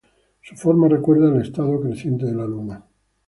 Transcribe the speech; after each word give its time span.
Su 0.41 0.55
forma 0.55 0.87
recuerda 0.87 1.27
el 1.29 1.43
estado 1.43 1.79
creciente 1.79 2.25
de 2.25 2.33
la 2.33 2.47
luna. 2.47 2.83